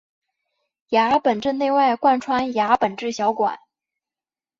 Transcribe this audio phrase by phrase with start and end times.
[0.89, 3.59] 牙本质内外贯穿牙本质小管。